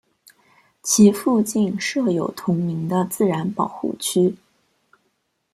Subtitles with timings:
[0.81, 4.35] 其附近设有同名的自然保护区。